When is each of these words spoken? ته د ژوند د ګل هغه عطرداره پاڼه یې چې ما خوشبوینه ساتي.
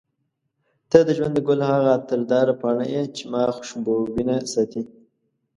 ته 0.89 0.97
د 1.07 1.09
ژوند 1.17 1.33
د 1.37 1.39
ګل 1.47 1.61
هغه 1.71 1.89
عطرداره 1.97 2.53
پاڼه 2.61 2.85
یې 2.93 3.03
چې 3.15 3.23
ما 3.31 3.43
خوشبوینه 3.55 4.35
ساتي. 4.53 4.83